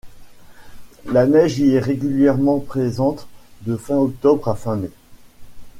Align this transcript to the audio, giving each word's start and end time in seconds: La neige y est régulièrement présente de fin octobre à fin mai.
La 1.05 1.27
neige 1.27 1.59
y 1.59 1.75
est 1.75 1.79
régulièrement 1.79 2.57
présente 2.59 3.27
de 3.67 3.77
fin 3.77 3.97
octobre 3.97 4.47
à 4.49 4.55
fin 4.55 4.75
mai. 4.75 4.89